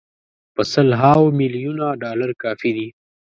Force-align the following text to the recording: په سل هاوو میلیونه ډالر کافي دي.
په 0.55 0.61
سل 0.71 0.89
هاوو 1.01 1.35
میلیونه 1.39 1.85
ډالر 2.03 2.29
کافي 2.43 2.71
دي. 2.77 2.87